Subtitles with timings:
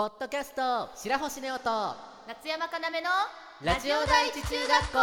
[0.00, 1.94] ポッドキャスト白星ネオと
[2.26, 3.10] 夏山かなめの
[3.62, 4.98] ラジオ第一中学校。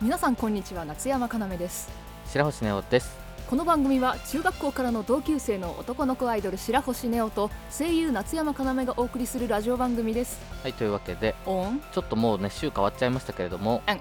[0.00, 0.84] 皆さんこんにちは。
[0.84, 1.88] 夏山かなめです。
[2.26, 3.21] 白星ネオです
[3.52, 10.40] この番組は中学校からの同級生の男の子アイドル白星ネオと声優夏山かなめがお送りするラジオ番組です。
[10.62, 11.82] はいというわけでオン。
[11.92, 14.00] ちょっともうね週変わっちゃいましたけれどもうんうん。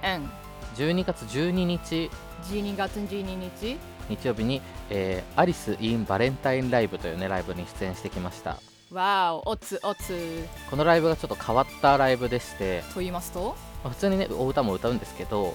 [0.77, 2.09] 12月12日。
[2.43, 3.77] 12月12日。
[4.07, 8.51] 日曜日に、えーアリス・イン・バレンタインライブというねライブに出演してきました。
[8.89, 13.57] わーおおつおつこのライブがちょっと変わったライブでして、と言いますと？
[13.83, 15.53] まあ普通にねお歌も歌うんですけど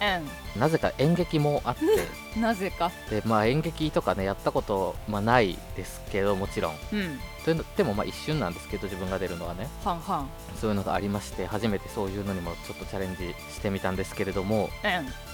[0.57, 1.85] うなぜか演劇もあって。
[1.85, 1.89] ん
[2.43, 2.91] なぜか。
[3.11, 6.75] でまあ演劇とかねやったこと、まあ、ないですけどもちろん。
[6.93, 7.21] うん。
[7.45, 9.69] というのでもまあ一瞬なんですけど自分が出るのはね。
[9.85, 10.29] はんはん。
[10.61, 14.71] そういうのがありまして初めてそういうのにもちょっとチャレンジしてみたんですけれども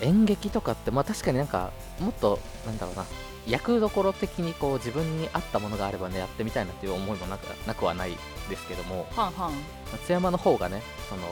[0.01, 0.07] うん。
[0.07, 3.05] 演劇とかってまあ確かになんかもっとなんだろうな
[3.47, 8.17] 役どころ的にこう自分に合ったものがあればねやってみたいなっていう思いもなくなくはない
[8.49, 9.53] ですけどもはんはん。
[9.91, 11.23] 松山の方がねその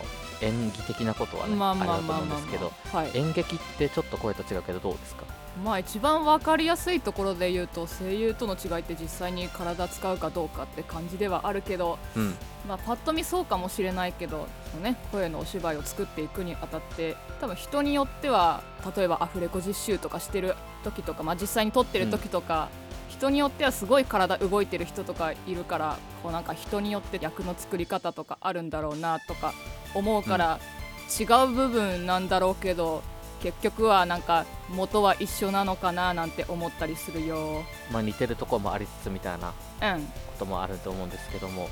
[0.42, 3.16] 演技的なことはね、まあまああれだと思うんですけどまあはい。
[3.16, 5.24] 演劇ってちょっと声と違うけどどうですか？
[5.64, 12.34] まあ一番わかりやすいところで言うと声優との違いって実際に体使うかどうかって感じではあるけどうん。
[12.68, 18.62] まあ、パッと見そうかもしれないけどその、ね、声のお芝居を作っていくにあたって多分人によっては
[18.94, 22.68] 例えばアフレコ実習とかしてる時とか、まあ、実際に撮ってる時とか、
[23.20, 29.52] 人によってはすごい体動いてる人とかいるからこうなんか人によって役の作り方とかあるんだろうなとか
[29.94, 30.58] 思うから、
[31.20, 33.02] 違う部分なんだろうけど
[33.42, 37.62] 結局はなんか元は一緒なのかななんて思ったりするよ。
[37.92, 39.52] まあ似てるところもありつつみたいな
[39.96, 40.02] うん。
[40.06, 41.68] こともあると思うんですけども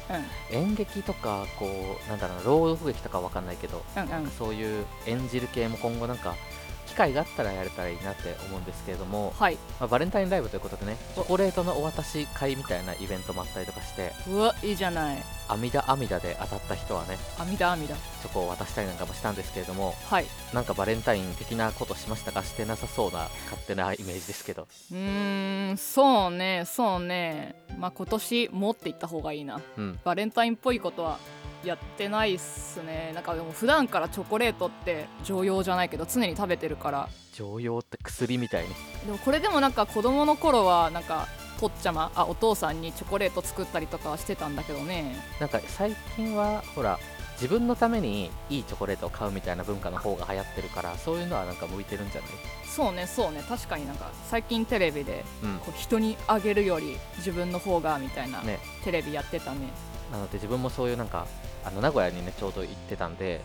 [0.51, 0.57] うん。
[0.57, 4.31] 演劇とかこうなんだろうな朗読劇とかわかんないけどうんうん。
[4.33, 6.58] そういう演じる系も今後なんか機
[6.99, 9.55] 会があったらやれたらいいなって思うんですけれども、はい。
[9.79, 15.23] まあ、バレンタインライブということでねチョコレートのお渡し会みたいなイベントもあったりとかしてうわいいじゃない。
[15.51, 20.27] 阿弥陀阿弥陀で当たった人はねあみだあみだチョコを渡したりなんかもしたんですけれどもはい。
[20.53, 24.69] なんかバレンタイン的なことしましたかしてなさそうな勝手なイメージですけど。
[24.93, 27.55] うーんそうねそうね。
[27.79, 29.61] まあ今年もって言った方がいいな。
[29.79, 29.99] うん。
[30.05, 31.19] バレンタインっぽいことは
[31.65, 33.13] やってないっすね。
[33.15, 37.09] なんかでも普段からチョコレートって常用じゃないけど常に食べてるから。
[37.35, 38.69] 常用って薬みたいに。
[39.07, 41.27] でもこれでもなんか子供の頃はなんか
[41.61, 45.17] とっちゃまあお父さんにチョコレート作ったりとかはしてたんだけどね。
[45.41, 46.99] なんか最近はほら
[47.35, 52.31] 自分のためにいいチョコレートを買うみたいな文化の方が流行ってるからそういうのはなんか向いてるんじゃない？
[52.67, 53.43] そうねそうね。
[53.49, 55.59] 確かになんか最近テレビでうん。
[55.59, 58.59] こう人にあげるより自分の方がみたいなね。
[58.85, 59.69] テレビやってたね。
[60.11, 61.27] なので自分もそういうなんか
[61.65, 63.41] あの名古屋にねちょうど行ってたんで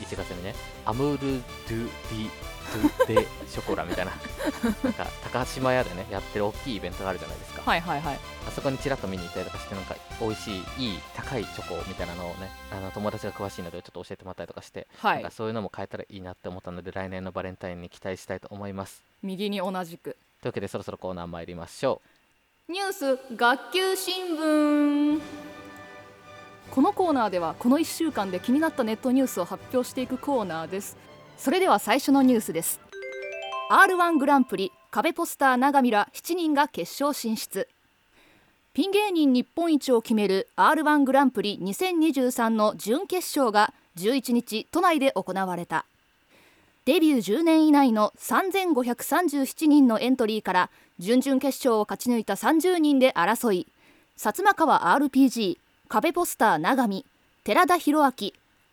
[0.00, 2.30] 1月にねアムール・ドゥ・ディ・
[3.06, 4.12] ドゥ・デ・ショコラみたいな
[4.84, 8.18] なんか高島屋でねやってる大きいイベントがあるじゃないですか、はいはいはい。
[8.46, 15.14] あそこにちらっと見に行ったりとかしてなんか美味しいいい高いチョコみたいなのをねあの友達が詳しいのでちょっと教えてもらったりとかして、はい。
[15.16, 19.02] なんかそういうのも変えたらいいなって思ったので来年のバレンタインに期待したいと思います。
[19.22, 20.16] 右に同じく。
[20.40, 22.00] というわけでそろそろコーナー参りましょ
[22.68, 25.20] ニュース学級新聞
[26.70, 30.96] このコーナーではこの1週間で気になったネットニュースを発表していくコーナーです。
[31.36, 32.80] それでは最初のニュースです。
[33.70, 37.68] R1 グランプリ壁ポスター長見ら7人が決勝進出。
[38.74, 45.84] ピン芸人日本一を決める R1 グランプリ2023の準決勝が11日都内で行われた。
[46.84, 53.66] デビュー10年以内の3537人のエントリーから準々決勝を勝ち抜いた30人で争い
[54.16, 57.06] 薩摩川 RPG 壁ポスター長見
[57.44, 58.10] 寺田博明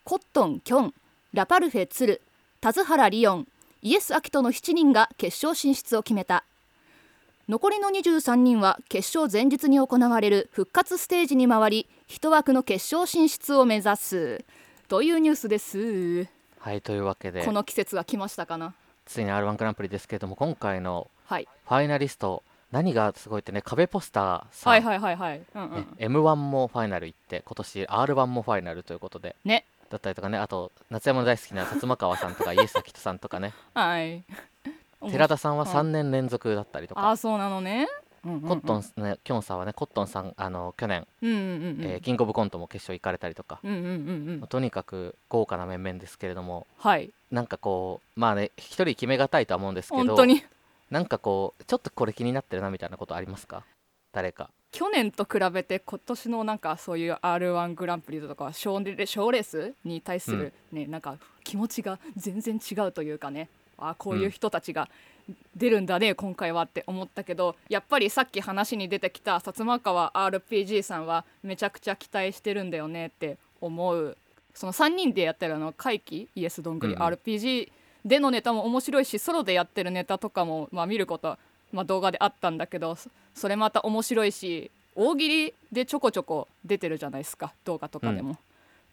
[0.03, 0.93] コットンキョン
[1.33, 2.21] ラパルフェ鶴
[2.59, 3.47] 田津原リオン
[3.81, 6.43] イエス・アキトの7人が決勝進出を決めた。
[7.47, 14.45] 残りの23人は決勝前日に行われる復活ステージに回り一枠の決勝進出を目指す。
[14.89, 15.79] というニュースです。
[15.79, 16.27] う
[16.59, 18.73] はいというわけでこの季節が来ましたかな。
[19.05, 21.47] ついに r 1グランプリですけれども今回のはい。
[21.65, 22.43] ファイナリスト
[22.75, 25.41] 何がすごいってね壁ポスターさん、はいはいはいはい。
[25.55, 25.71] うんうん。
[25.71, 29.37] ね m 1もファイナル行って今年 r 1もファイナルということで。
[29.45, 29.63] ね。
[29.89, 33.53] だったりとかねあと夏山の大好きな薩摩川さんとかイエス・アキトさんとかね。
[33.73, 34.25] はい。
[35.09, 37.87] 寺田さんはうん3年連続だったりとか、ああそうなのね、
[38.23, 41.77] コットン、ね、キョンさんはねコットンさんあの去年、うんうんうんうん。
[41.83, 44.47] えーキングオブコントも決勝行かれたりとか、うんうんうんうん。
[44.47, 46.67] とにかく豪華な面々ですけれども。
[46.77, 47.11] はい。
[47.31, 50.03] なんかこうまあね一人決めがたいとは思うんですけど。
[50.03, 50.43] 本当に
[50.95, 53.65] なんかこうちょっとこれ気になってるなみたいなことありますか？
[54.13, 54.49] 誰か。
[54.71, 63.49] 去年と比べて今年のなんかそういう R1 グランプリとか賞レ賞レースに対するね、なんか気持ちが全然違うというかね。
[63.77, 64.87] あこういう人たちが
[65.53, 74.17] 出るんだね、今回はって思ったけどやっぱりさっき話に出てきた薩摩川 RPG さんはめちゃくちゃ期待してるんだよねって思う。
[74.53, 77.01] その3人でやってるあの怪奇イエスどんぐりうん。
[77.01, 77.69] うん RPG
[78.05, 81.37] でのネタも面白いしソロでやってるネタとかも、まあ、見ること、
[81.73, 88.37] まあ、動画であったんだけどそそれまた面白いし大喜利でちょこちょこ出てるじゃないですか動画とかでも、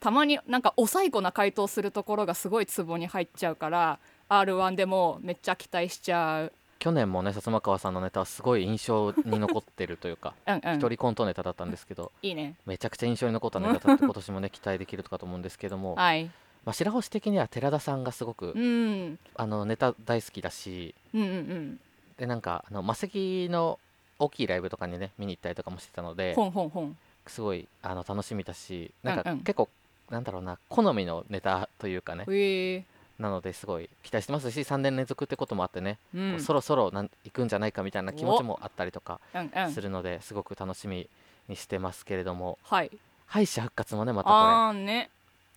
[0.01, 6.51] たまになんかお最後な回答するところがすごいツボに入っちゃうから R1 でもめっちゃ期待しちゃう。
[6.79, 10.75] 去年もね薩摩川さんのネタはすごい印象に残ってるというか うんうん。
[10.75, 12.55] 一人コントネタだったんですけどいいね。
[12.65, 16.29] めちゃくちゃ印象に残ったネタだって今年もね 期待できるかと思うんですけども、はい
[16.65, 19.19] まあ、白星的には寺田さんがすごくうん。
[19.35, 21.79] あのネタ大好きだしうんうんうん。
[22.17, 23.79] でなんかあの魔石の
[24.19, 26.97] 大きいライブとかにね見に行ったりとかもしてたのでほんほんほん。
[27.27, 29.43] すごいあの楽しみだしなんかうんうん。
[29.43, 29.67] 結構
[30.09, 32.25] なんだろうな好みのネタというかね。
[32.29, 32.83] へえ。
[33.19, 36.39] なのですごい期待してますし3年連続ってこともあってね、うん。
[36.39, 39.71] そろそろなん行くんじゃないかみたいな気持ちもあったりとかうんうん。
[39.71, 41.09] するのですごく楽しみ
[41.49, 42.57] にしてますけれども。
[42.63, 42.91] はい。
[43.25, 44.93] 敗者復活もねまたこあーね。
[44.95, 45.09] れ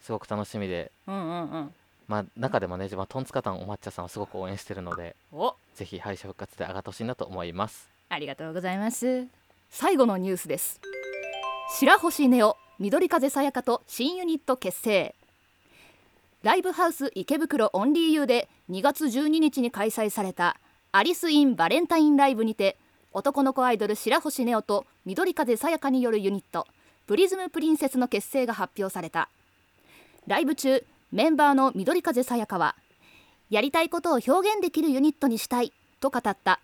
[0.02, 0.92] すごく楽しみで。
[1.06, 1.74] うんうんうん。
[2.08, 5.54] まあ中でもね自分はトンツカタンお抹茶さんをすごく応援してるのでお。
[5.74, 7.88] ぜひ敗者復活で上がってほしいなと思います。
[8.08, 9.26] ありがとうございます。
[9.70, 10.80] 最後のニュースです。
[11.78, 15.14] 白星ネオ緑風さやかと新ユニット結成。
[16.42, 20.58] ライブハウス池袋オンリーユーで2月12日に開催された
[20.92, 22.76] アリス・イン・バレンタインライブにて
[23.12, 26.68] 男の子アイドル白星ネオと緑風さやかによるユニット
[27.06, 29.28] プリズムプリンセスの結成が発表された
[30.26, 32.74] ライブ中メンバーの緑風さやかは
[33.48, 36.58] やりたいことを表現できるユニットにしたいと語った。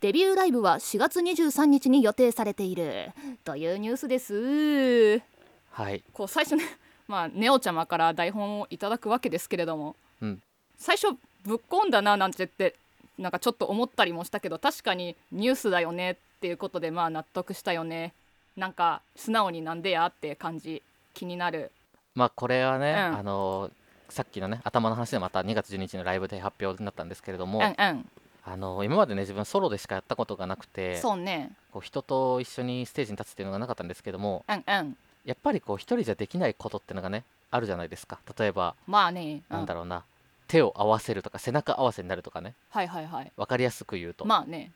[0.00, 3.12] デビューライブは4月23日に予定されている。
[3.44, 5.22] というニュースです。
[5.70, 6.02] はい。
[6.14, 6.64] こう最初ね
[7.06, 10.42] まあネオちゃまから台本をいただくわけですけれども、うん。
[10.78, 11.14] 最初
[11.44, 12.74] ぶっこんだななんて言って
[13.18, 18.14] なんかちょっと思ったりもしたけど確かにニュースだよねっていうことでまあ納得したよね。
[18.56, 20.82] なんか素直になんでやって感じ
[21.12, 21.70] 気になる
[22.16, 23.18] まあこれはね、うん。
[23.18, 23.70] あの
[24.08, 28.08] さっきのね頭の話でまた2月12日のライブで発表になったんですけれども、うんうん。
[28.44, 31.52] あの今までね自分ソロでしかやったことがなくてそうね。
[31.72, 34.96] こう人と一緒にステージに立つっていうのがなかったんですけどもうんうん。
[35.24, 38.18] やっぱりこう一人じゃできないことっていうのがねあるじゃないですか。
[38.38, 40.04] 例えば、まあね、うなんだろうな
[40.48, 42.54] 手を合わせるとか背中合わせになるとかね。
[42.70, 43.32] はいはいはい。
[43.36, 44.70] 分かりやすく言うと、まあね。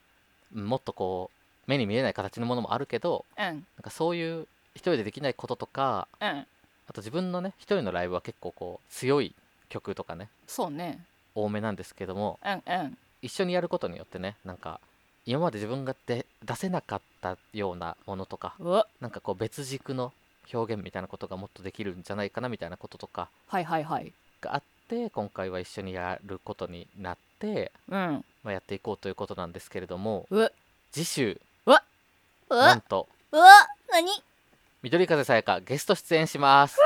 [0.54, 3.44] うんもっとこう目に見えない形のものもあるけどうん。
[3.44, 6.46] なんかそういう一人でできないこととかうん
[6.90, 9.32] あと自分のね一人のライブは結構こう強い
[9.68, 11.04] 曲とかねそうね。
[11.36, 12.98] 多めなんですけどもうんうん。
[13.22, 14.80] 一緒にやることによってねなんか
[15.24, 18.56] 今まで自分がで出せなかったようなものとか
[19.00, 20.12] なんかこう別軸の
[20.52, 24.12] 表現みたいなことがもっとできるんじゃないかなみたいなこととかはいはいはい。
[24.40, 28.24] があって今回は一緒にやることになって、うん。
[28.42, 30.26] まあ、やっていこうということなんですけれども
[30.90, 31.40] 次週
[32.48, 33.44] なんとうわ。
[33.92, 34.10] 何？
[34.82, 36.78] 緑風さやかゲスト出演します。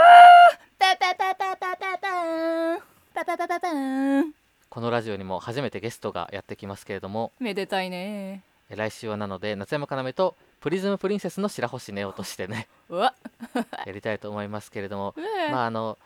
[4.69, 13.12] このラジオにも初めてゲストがやってきますけれどもめでたいね来週はなので夏山かなめとプリズムプリンセスの白星ネオとしてねや
[13.93, 15.15] りたいと思いますけれども
[15.53, 15.96] まああの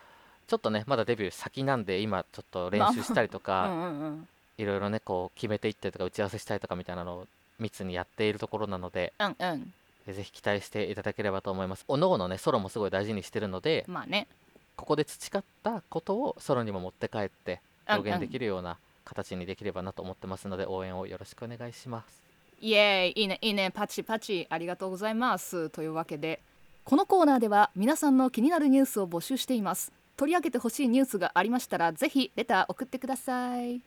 [0.46, 4.28] ちょっとねまだデビュー先なんで今ちょっと練習したりとか、んうんうん
[4.58, 7.26] いろいろねこう決めていったりとか打ち合わせしたりとかみたいなのを
[7.60, 9.72] 密にやっているところなのでうんうん
[10.14, 11.84] ぜひ期待していただければと思います。
[11.88, 14.28] おのおのねソロもすごい大事にしてるのでまあね。
[14.76, 22.22] ここで培ったことをソロにも持って帰って表現できるような形にできればなと思ってますので応援をよろしくお願いします。
[22.60, 23.22] イエーイ。
[23.22, 23.38] いいね。
[23.40, 23.70] いいね。
[23.70, 24.46] パチパチ。
[24.50, 25.70] ありがとうございます。
[25.70, 26.40] というわけで
[26.84, 29.92] このコーナーでは皆さんの気になるニュースを募集しています。
[30.16, 33.80] 取り上げてほしいニュースがありましたらぜひレター送ってください。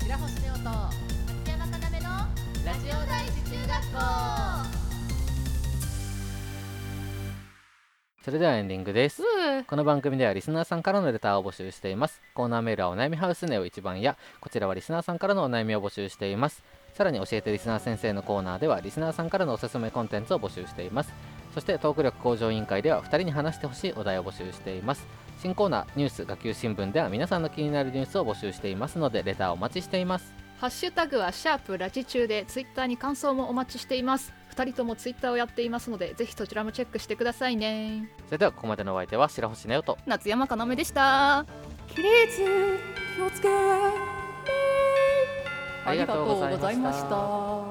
[0.00, 1.19] 白星ネオと
[2.80, 3.98] ジオ第一中学校。
[8.24, 9.22] それではエンディングです。
[9.22, 12.22] うこの番組ではリスナーさんからのレターを募集しています。
[12.34, 16.62] コーナーメールはお悩みハウスネオ一番やこちらはリスナーさんからのお悩みを募集しています。
[16.94, 21.12] さらに教えてリスナー先生のコーナーではリスナーさんからのおすすめコンテンツを募集しています。
[21.52, 25.06] そしてトーク力向上委員会では2人に話してほしいお題を募集しています。
[25.38, 34.34] 新コーナーニュース学級新聞では皆さんの気になるニュースを募集していますのでレターをお待ちしていますハッシュタグはシャープラジ中でツイッターに感想もお待ちしています。
[34.54, 38.10] 2人ともツイッターをやっていますのでぜひそちらもチェックしてくださいね。
[38.26, 39.96] それではここまでのお相手は白星ネオと。
[40.04, 41.46] 夏山かなめでした。
[41.88, 42.78] 起立
[43.16, 43.48] 気をつけ
[45.86, 47.69] ありがとうございました